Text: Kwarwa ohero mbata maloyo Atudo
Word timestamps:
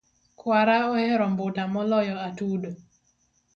Kwarwa 0.39 0.77
ohero 0.93 1.25
mbata 1.33 1.63
maloyo 1.73 2.15
Atudo 2.27 2.69